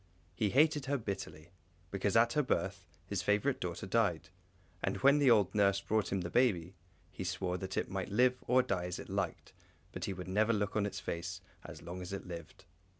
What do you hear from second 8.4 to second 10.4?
or die as it liked, but he would